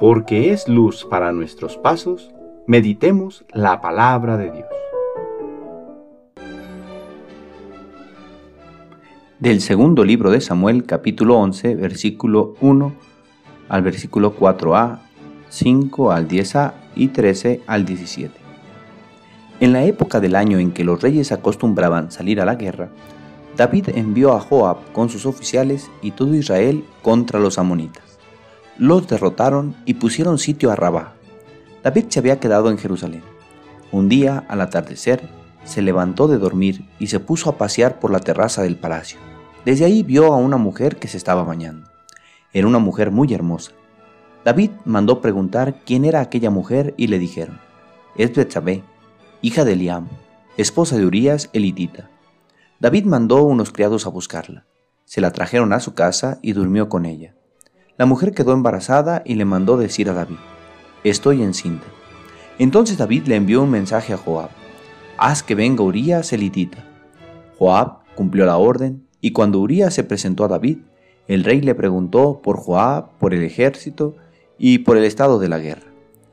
porque 0.00 0.50
es 0.50 0.66
luz 0.66 1.04
para 1.04 1.30
nuestros 1.30 1.76
pasos, 1.76 2.30
meditemos 2.66 3.44
la 3.52 3.82
palabra 3.82 4.38
de 4.38 4.50
Dios. 4.50 4.66
Del 9.38 9.60
segundo 9.60 10.02
libro 10.02 10.30
de 10.30 10.40
Samuel, 10.40 10.86
capítulo 10.86 11.36
11, 11.36 11.74
versículo 11.74 12.54
1 12.62 12.92
al 13.68 13.82
versículo 13.82 14.34
4a, 14.34 15.00
5 15.50 16.12
al 16.12 16.26
10a 16.26 16.72
y 16.96 17.08
13 17.08 17.60
al 17.66 17.84
17. 17.84 18.34
En 19.60 19.74
la 19.74 19.84
época 19.84 20.18
del 20.18 20.34
año 20.34 20.58
en 20.58 20.72
que 20.72 20.82
los 20.82 21.02
reyes 21.02 21.30
acostumbraban 21.30 22.10
salir 22.10 22.40
a 22.40 22.46
la 22.46 22.54
guerra, 22.54 22.88
David 23.54 23.90
envió 23.94 24.32
a 24.32 24.40
Joab 24.40 24.78
con 24.92 25.10
sus 25.10 25.26
oficiales 25.26 25.90
y 26.00 26.12
todo 26.12 26.34
Israel 26.34 26.84
contra 27.02 27.38
los 27.38 27.58
amonitas 27.58 28.09
los 28.80 29.06
derrotaron 29.06 29.76
y 29.84 29.94
pusieron 29.94 30.38
sitio 30.38 30.70
a 30.70 30.74
Rabá. 30.74 31.12
David 31.84 32.06
se 32.08 32.18
había 32.18 32.40
quedado 32.40 32.70
en 32.70 32.78
Jerusalén. 32.78 33.22
Un 33.92 34.08
día, 34.08 34.46
al 34.48 34.62
atardecer, 34.62 35.28
se 35.64 35.82
levantó 35.82 36.28
de 36.28 36.38
dormir 36.38 36.88
y 36.98 37.08
se 37.08 37.20
puso 37.20 37.50
a 37.50 37.58
pasear 37.58 38.00
por 38.00 38.10
la 38.10 38.20
terraza 38.20 38.62
del 38.62 38.76
palacio. 38.76 39.18
Desde 39.66 39.84
ahí 39.84 40.02
vio 40.02 40.32
a 40.32 40.36
una 40.36 40.56
mujer 40.56 40.96
que 40.96 41.08
se 41.08 41.18
estaba 41.18 41.44
bañando. 41.44 41.90
Era 42.54 42.66
una 42.66 42.78
mujer 42.78 43.10
muy 43.10 43.32
hermosa. 43.34 43.72
David 44.46 44.70
mandó 44.86 45.20
preguntar 45.20 45.82
quién 45.84 46.06
era 46.06 46.22
aquella 46.22 46.48
mujer 46.48 46.94
y 46.96 47.08
le 47.08 47.18
dijeron, 47.18 47.60
es 48.16 48.34
Betsabé, 48.34 48.82
hija 49.42 49.66
de 49.66 49.74
Eliam, 49.74 50.08
esposa 50.56 50.96
de 50.96 51.04
Urías 51.04 51.50
elitita. 51.52 52.08
David 52.78 53.04
mandó 53.04 53.42
unos 53.42 53.72
criados 53.72 54.06
a 54.06 54.10
buscarla. 54.10 54.64
Se 55.04 55.20
la 55.20 55.32
trajeron 55.32 55.74
a 55.74 55.80
su 55.80 55.92
casa 55.92 56.38
y 56.40 56.54
durmió 56.54 56.88
con 56.88 57.04
ella. 57.04 57.34
La 58.00 58.06
mujer 58.06 58.32
quedó 58.32 58.54
embarazada 58.54 59.20
y 59.26 59.34
le 59.34 59.44
mandó 59.44 59.76
decir 59.76 60.08
a 60.08 60.14
David, 60.14 60.38
estoy 61.04 61.42
encinta. 61.42 61.84
Entonces 62.58 62.96
David 62.96 63.26
le 63.26 63.36
envió 63.36 63.62
un 63.62 63.70
mensaje 63.70 64.14
a 64.14 64.16
Joab, 64.16 64.48
haz 65.18 65.42
que 65.42 65.54
venga 65.54 65.82
Urías 65.82 66.32
elitita. 66.32 66.82
Joab 67.58 67.98
cumplió 68.14 68.46
la 68.46 68.56
orden 68.56 69.06
y 69.20 69.32
cuando 69.32 69.60
Urías 69.60 69.92
se 69.92 70.02
presentó 70.02 70.46
a 70.46 70.48
David, 70.48 70.78
el 71.28 71.44
rey 71.44 71.60
le 71.60 71.74
preguntó 71.74 72.40
por 72.40 72.56
Joab, 72.56 73.18
por 73.18 73.34
el 73.34 73.42
ejército 73.42 74.16
y 74.56 74.78
por 74.78 74.96
el 74.96 75.04
estado 75.04 75.38
de 75.38 75.50
la 75.50 75.58
guerra. 75.58 75.92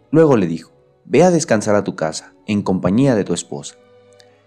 Luego 0.09 0.37
le 0.37 0.47
dijo, 0.47 0.71
ve 1.03 1.23
a 1.23 1.31
descansar 1.31 1.75
a 1.75 1.83
tu 1.83 1.97
casa, 1.97 2.33
en 2.45 2.61
compañía 2.61 3.13
de 3.13 3.25
tu 3.25 3.33
esposa. 3.33 3.75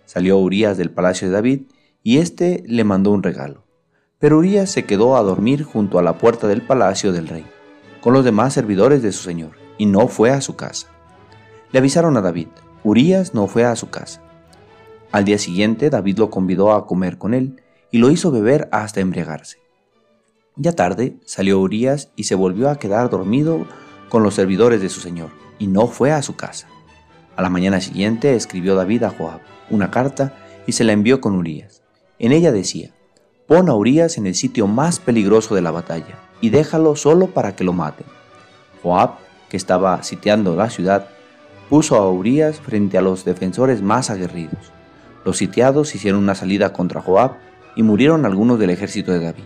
Salió 0.06 0.38
Urías 0.38 0.78
del 0.78 0.90
palacio 0.90 1.28
de 1.28 1.34
David 1.34 1.60
y 2.02 2.16
éste 2.16 2.64
le 2.66 2.84
mandó 2.84 3.10
un 3.10 3.22
regalo. 3.22 3.69
Pero 4.20 4.36
Urias 4.36 4.70
se 4.70 4.84
quedó 4.84 5.16
a 5.16 5.22
dormir 5.22 5.64
junto 5.64 5.98
a 5.98 6.02
la 6.02 6.18
puerta 6.18 6.46
del 6.46 6.60
palacio 6.60 7.10
del 7.10 7.26
rey, 7.26 7.46
con 8.02 8.12
los 8.12 8.22
demás 8.22 8.52
servidores 8.52 9.02
de 9.02 9.12
su 9.12 9.22
señor, 9.22 9.52
y 9.78 9.86
no 9.86 10.08
fue 10.08 10.30
a 10.30 10.42
su 10.42 10.56
casa. 10.56 10.88
Le 11.72 11.78
avisaron 11.78 12.18
a 12.18 12.20
David, 12.20 12.48
Urias 12.84 13.32
no 13.32 13.46
fue 13.46 13.64
a 13.64 13.74
su 13.76 13.88
casa. 13.88 14.20
Al 15.10 15.24
día 15.24 15.38
siguiente 15.38 15.88
David 15.88 16.18
lo 16.18 16.28
convidó 16.28 16.72
a 16.72 16.86
comer 16.86 17.16
con 17.16 17.32
él 17.32 17.62
y 17.90 17.96
lo 17.96 18.10
hizo 18.10 18.30
beber 18.30 18.68
hasta 18.72 19.00
embriagarse. 19.00 19.56
Ya 20.54 20.72
tarde 20.72 21.16
salió 21.24 21.58
Urias 21.58 22.10
y 22.14 22.24
se 22.24 22.34
volvió 22.34 22.68
a 22.68 22.78
quedar 22.78 23.08
dormido 23.08 23.66
con 24.10 24.22
los 24.22 24.34
servidores 24.34 24.82
de 24.82 24.90
su 24.90 25.00
señor, 25.00 25.30
y 25.58 25.66
no 25.66 25.86
fue 25.86 26.12
a 26.12 26.20
su 26.20 26.36
casa. 26.36 26.68
A 27.36 27.42
la 27.42 27.48
mañana 27.48 27.80
siguiente 27.80 28.34
escribió 28.34 28.74
David 28.74 29.04
a 29.04 29.10
Joab 29.10 29.40
una 29.70 29.90
carta 29.90 30.34
y 30.66 30.72
se 30.72 30.84
la 30.84 30.92
envió 30.92 31.22
con 31.22 31.36
Urias. 31.36 31.82
En 32.18 32.32
ella 32.32 32.52
decía, 32.52 32.92
Pon 33.50 33.68
a 33.68 33.74
Urias 33.74 34.16
en 34.16 34.28
el 34.28 34.36
sitio 34.36 34.68
más 34.68 35.00
peligroso 35.00 35.56
de 35.56 35.60
la 35.60 35.72
batalla 35.72 36.20
y 36.40 36.50
déjalo 36.50 36.94
solo 36.94 37.26
para 37.26 37.56
que 37.56 37.64
lo 37.64 37.72
maten. 37.72 38.06
Joab, 38.80 39.16
que 39.48 39.56
estaba 39.56 40.04
sitiando 40.04 40.54
la 40.54 40.70
ciudad, 40.70 41.08
puso 41.68 41.96
a 41.96 42.08
Urias 42.08 42.60
frente 42.60 42.96
a 42.96 43.02
los 43.02 43.24
defensores 43.24 43.82
más 43.82 44.08
aguerridos. 44.08 44.70
Los 45.24 45.38
sitiados 45.38 45.96
hicieron 45.96 46.22
una 46.22 46.36
salida 46.36 46.72
contra 46.72 47.02
Joab 47.02 47.38
y 47.74 47.82
murieron 47.82 48.24
algunos 48.24 48.60
del 48.60 48.70
ejército 48.70 49.10
de 49.10 49.18
David. 49.18 49.42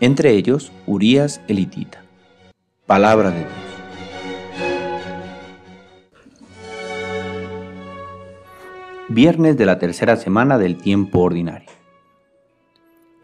Entre 0.00 0.32
ellos, 0.32 0.72
Urias 0.84 1.40
elitita. 1.46 2.02
Palabra 2.86 3.30
de 3.30 3.38
Dios. 3.38 3.52
Viernes 9.10 9.56
de 9.56 9.64
la 9.64 9.78
tercera 9.78 10.16
semana 10.16 10.58
del 10.58 10.76
tiempo 10.76 11.20
ordinario. 11.20 11.75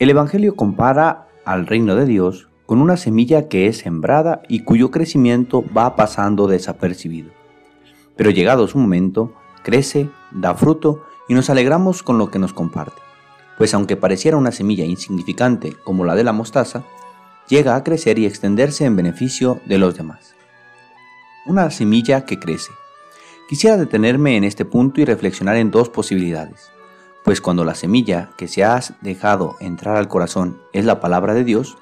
El 0.02 0.10
Evangelio 0.10 0.56
compara 0.56 1.28
al 1.44 1.64
reino 1.64 1.94
de 1.94 2.06
Dios 2.06 2.48
con 2.66 2.80
una 2.80 2.96
semilla 2.96 3.46
que 3.46 3.68
es 3.68 3.78
sembrada 3.78 4.42
y 4.48 4.64
cuyo 4.64 4.90
crecimiento 4.90 5.64
va 5.76 5.94
pasando 5.94 6.48
desapercibido. 6.48 7.30
Pero 8.16 8.30
llegado 8.30 8.66
su 8.66 8.78
momento, 8.78 9.32
crece, 9.62 10.10
da 10.32 10.56
fruto 10.56 11.04
y 11.28 11.34
nos 11.34 11.50
alegramos 11.50 12.02
con 12.02 12.18
lo 12.18 12.32
que 12.32 12.40
nos 12.40 12.52
comparte. 12.52 13.00
Pues 13.56 13.74
aunque 13.74 13.94
pareciera 13.94 14.36
una 14.36 14.50
semilla 14.50 14.84
insignificante 14.84 15.76
como 15.84 16.04
la 16.04 16.16
de 16.16 16.24
la 16.24 16.32
mostaza, 16.32 16.82
llega 17.48 17.76
a 17.76 17.84
crecer 17.84 18.18
y 18.18 18.26
extenderse 18.26 18.84
en 18.84 18.96
beneficio 18.96 19.60
de 19.66 19.78
los 19.78 19.96
demás. 19.96 20.34
Una 21.46 21.70
semilla 21.70 22.24
que 22.24 22.40
crece. 22.40 22.72
Quisiera 23.48 23.76
detenerme 23.76 24.36
en 24.36 24.42
este 24.42 24.64
punto 24.64 25.00
y 25.00 25.04
reflexionar 25.04 25.54
en 25.58 25.70
dos 25.70 25.90
posibilidades. 25.90 26.72
Pues 27.24 27.40
cuando 27.40 27.64
la 27.64 27.76
semilla 27.76 28.30
que 28.36 28.48
se 28.48 28.64
ha 28.64 28.80
dejado 29.00 29.56
entrar 29.60 29.96
al 29.96 30.08
corazón 30.08 30.60
es 30.72 30.84
la 30.84 31.00
palabra 31.00 31.34
de 31.34 31.44
Dios, 31.44 31.78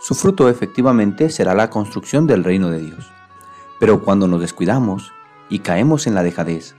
su 0.00 0.14
fruto 0.14 0.48
efectivamente 0.48 1.30
será 1.30 1.54
la 1.54 1.70
construcción 1.70 2.26
del 2.26 2.44
reino 2.44 2.70
de 2.70 2.80
Dios. 2.80 3.10
Pero 3.80 4.04
cuando 4.04 4.28
nos 4.28 4.40
descuidamos 4.40 5.12
y 5.48 5.60
caemos 5.60 6.06
en 6.06 6.14
la 6.14 6.22
dejadez, 6.22 6.74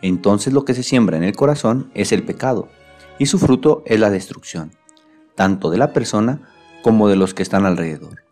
entonces 0.00 0.52
lo 0.52 0.64
que 0.64 0.74
se 0.74 0.82
siembra 0.82 1.16
en 1.18 1.24
el 1.24 1.36
corazón 1.36 1.90
es 1.92 2.12
el 2.12 2.22
pecado, 2.22 2.68
y 3.18 3.26
su 3.26 3.38
fruto 3.38 3.82
es 3.84 4.00
la 4.00 4.10
destrucción, 4.10 4.72
tanto 5.34 5.70
de 5.70 5.76
la 5.76 5.92
persona 5.92 6.40
como 6.82 7.08
de 7.08 7.16
los 7.16 7.34
que 7.34 7.42
están 7.42 7.66
alrededor. 7.66 8.22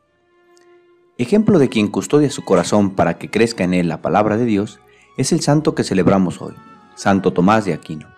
Ejemplo 1.18 1.58
de 1.58 1.68
quien 1.68 1.88
custodia 1.88 2.30
su 2.30 2.44
corazón 2.44 2.91
para 2.91 3.18
que 3.18 3.30
crezca 3.30 3.64
en 3.64 3.74
él 3.74 3.88
la 3.88 4.00
palabra 4.00 4.36
de 4.36 4.44
Dios 4.44 4.80
es 5.18 5.32
el 5.32 5.41
santo 5.41 5.74
que 5.74 5.84
celebramos 5.84 6.41
hoy, 6.41 6.54
Santo 6.94 7.32
Tomás 7.32 7.64
de 7.64 7.74
Aquino 7.74 8.16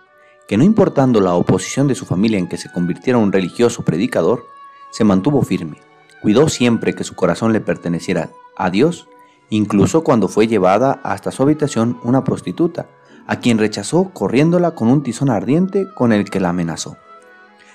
que 0.49 0.57
no 0.57 0.63
importando 0.63 1.21
la 1.21 1.35
oposición 1.35 1.87
de 1.87 1.93
su 1.93 2.07
familia 2.07 2.39
en 2.39 2.47
que 2.47 2.57
se 2.57 2.71
convirtiera 2.71 3.19
un 3.19 3.31
religioso 3.31 3.83
predicador, 3.83 4.47
se 4.89 5.03
mantuvo 5.03 5.43
firme, 5.43 5.77
cuidó 6.23 6.49
siempre 6.49 6.95
que 6.95 7.03
su 7.03 7.13
corazón 7.13 7.53
le 7.53 7.61
perteneciera 7.61 8.31
a 8.57 8.71
Dios, 8.71 9.07
incluso 9.51 10.03
cuando 10.03 10.27
fue 10.27 10.47
llevada 10.47 11.01
hasta 11.03 11.29
su 11.29 11.43
habitación 11.43 11.99
una 12.01 12.23
prostituta, 12.23 12.87
a 13.27 13.35
quien 13.35 13.59
rechazó 13.59 14.09
corriéndola 14.11 14.71
con 14.71 14.87
un 14.87 15.03
tizón 15.03 15.29
ardiente 15.29 15.85
con 15.93 16.11
el 16.11 16.27
que 16.31 16.39
la 16.39 16.49
amenazó. 16.49 16.97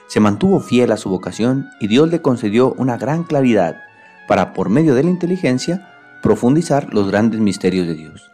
Se 0.09 0.19
mantuvo 0.19 0.59
fiel 0.59 0.91
a 0.91 0.97
su 0.97 1.09
vocación 1.09 1.69
y 1.81 1.87
Dios 1.87 2.11
le 2.11 2.23
concedió 2.23 2.75
una 2.77 2.97
gran 2.97 3.23
claridad 3.23 3.77
para, 4.27 4.53
por 4.53 4.69
medio 4.69 4.97
de 4.97 5.05
la 5.05 5.11
inteligencia, 5.11 5.93
profundizar 6.25 6.93
los 6.93 7.09
grandes 7.09 7.39
misterios 7.39 7.87
de 7.87 7.95
Dios. 7.95 8.33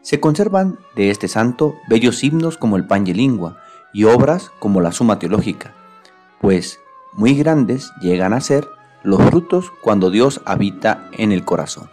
Se 0.00 0.20
conservan 0.20 0.78
de 0.96 1.10
este 1.10 1.28
santo 1.28 1.74
bellos 1.86 2.24
himnos 2.24 2.56
como 2.56 2.78
el 2.78 2.86
Pan 2.86 3.06
y 3.06 3.12
Lingua, 3.12 3.58
y 3.94 4.04
obras 4.04 4.52
como 4.58 4.82
la 4.82 4.92
Suma 4.92 5.18
Teológica, 5.18 5.72
pues 6.40 6.80
muy 7.14 7.34
grandes 7.34 7.92
llegan 8.02 8.34
a 8.34 8.40
ser 8.40 8.68
los 9.04 9.22
frutos 9.22 9.72
cuando 9.80 10.10
Dios 10.10 10.42
habita 10.44 11.08
en 11.12 11.32
el 11.32 11.44
corazón. 11.44 11.88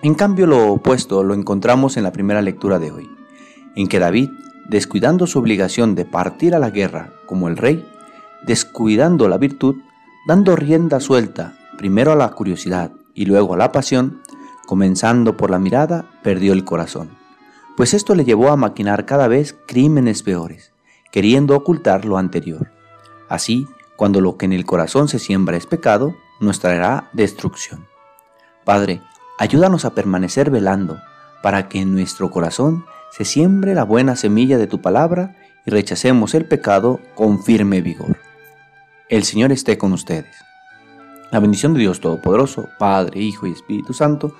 En 0.00 0.14
cambio, 0.14 0.46
lo 0.46 0.72
opuesto 0.72 1.22
lo 1.22 1.34
encontramos 1.34 1.96
en 1.96 2.04
la 2.04 2.12
primera 2.12 2.40
lectura 2.40 2.78
de 2.78 2.90
hoy, 2.90 3.10
en 3.76 3.86
que 3.86 3.98
David, 3.98 4.30
descuidando 4.68 5.26
su 5.26 5.38
obligación 5.38 5.94
de 5.94 6.04
partir 6.04 6.54
a 6.54 6.58
la 6.58 6.70
guerra 6.70 7.12
como 7.26 7.48
el 7.48 7.56
rey, 7.56 7.86
descuidando 8.46 9.28
la 9.28 9.38
virtud, 9.38 9.76
dando 10.26 10.56
rienda 10.56 11.00
suelta 11.00 11.54
primero 11.76 12.12
a 12.12 12.16
la 12.16 12.30
curiosidad 12.30 12.92
y 13.14 13.26
luego 13.26 13.54
a 13.54 13.56
la 13.58 13.72
pasión, 13.72 14.22
comenzando 14.66 15.36
por 15.36 15.50
la 15.50 15.58
mirada, 15.58 16.06
perdió 16.22 16.52
el 16.52 16.64
corazón, 16.64 17.10
pues 17.76 17.92
esto 17.92 18.14
le 18.14 18.24
llevó 18.24 18.48
a 18.50 18.56
maquinar 18.56 19.04
cada 19.04 19.28
vez 19.28 19.56
crímenes 19.66 20.22
peores 20.22 20.72
queriendo 21.10 21.56
ocultar 21.56 22.04
lo 22.04 22.18
anterior. 22.18 22.70
Así, 23.28 23.66
cuando 23.96 24.20
lo 24.20 24.36
que 24.36 24.46
en 24.46 24.52
el 24.52 24.64
corazón 24.64 25.08
se 25.08 25.18
siembra 25.18 25.56
es 25.56 25.66
pecado, 25.66 26.14
nos 26.40 26.60
traerá 26.60 27.10
destrucción. 27.12 27.86
Padre, 28.64 29.02
ayúdanos 29.38 29.84
a 29.84 29.94
permanecer 29.94 30.50
velando, 30.50 31.00
para 31.42 31.68
que 31.68 31.80
en 31.80 31.94
nuestro 31.94 32.30
corazón 32.30 32.84
se 33.10 33.24
siembre 33.24 33.74
la 33.74 33.84
buena 33.84 34.16
semilla 34.16 34.58
de 34.58 34.66
tu 34.66 34.80
palabra 34.80 35.36
y 35.64 35.70
rechacemos 35.70 36.34
el 36.34 36.44
pecado 36.46 37.00
con 37.14 37.42
firme 37.42 37.80
vigor. 37.80 38.18
El 39.08 39.24
Señor 39.24 39.52
esté 39.52 39.78
con 39.78 39.92
ustedes. 39.92 40.36
La 41.30 41.40
bendición 41.40 41.74
de 41.74 41.80
Dios 41.80 42.00
Todopoderoso, 42.00 42.68
Padre, 42.78 43.20
Hijo 43.20 43.46
y 43.46 43.52
Espíritu 43.52 43.92
Santo, 43.92 44.34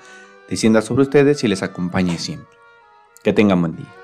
descienda 0.49 0.81
sobre 0.81 1.03
ustedes 1.03 1.43
y 1.43 1.47
les 1.47 1.63
acompañe 1.63 2.17
siempre. 2.17 2.57
Que 3.23 3.33
tengan 3.33 3.61
buen 3.61 3.75
día. 3.75 3.98